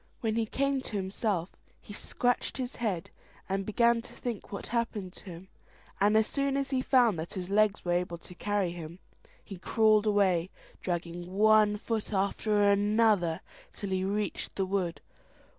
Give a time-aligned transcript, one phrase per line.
[0.21, 3.11] When he came to himself, he scratched his head,
[3.47, 5.47] and began to think what happened him;
[5.99, 8.97] and as soon as he found that his legs were able to carry him,
[9.45, 10.49] he crawled away,
[10.81, 13.41] dragging one foot after another,
[13.73, 15.01] till he reached the wood.